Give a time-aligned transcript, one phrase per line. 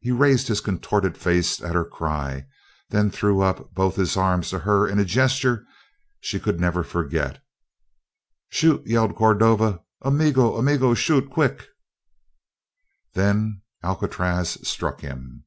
[0.00, 2.46] He raised his contorted face at her cry,
[2.90, 5.64] then threw up both his arms to her in a gesture
[6.20, 7.42] she could never forget.
[8.50, 9.80] "Shoot!" yelled Cordova.
[10.02, 11.30] "Amigo, amigo, shoot!
[11.30, 11.66] Quick"
[13.14, 15.46] Then Alcatraz struck him!